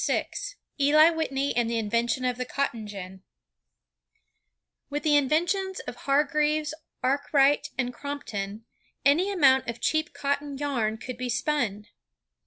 [0.03, 0.29] VI
[0.79, 3.21] ELI WHITNEY AND THE INVENTION OF THE COTTON GIN
[4.89, 8.65] With the inventions of Hargreaves, Arkwright, and Crompton,
[9.05, 11.85] any amount of cheap cotton yam could be spun.